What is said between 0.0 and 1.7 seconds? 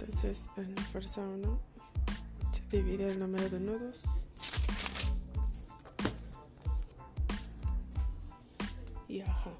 Entonces en la fuerza 1